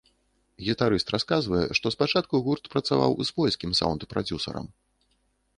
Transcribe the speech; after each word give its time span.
Гітарыст 0.67 1.11
расказвае, 1.15 1.61
што 1.79 1.93
спачатку 1.95 2.41
гурт 2.47 2.71
працаваў 2.77 3.11
з 3.31 3.39
польскім 3.41 3.79
саўнд-прадзюсарам. 3.81 4.65